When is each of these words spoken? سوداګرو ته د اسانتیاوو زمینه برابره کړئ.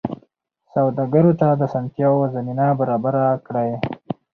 سوداګرو 0.73 1.31
ته 1.39 1.47
د 1.53 1.61
اسانتیاوو 1.69 2.31
زمینه 2.35 2.65
برابره 2.79 3.25
کړئ. 3.45 3.71